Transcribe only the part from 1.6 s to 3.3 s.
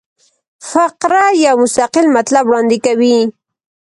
مستقل مطلب وړاندي کوي.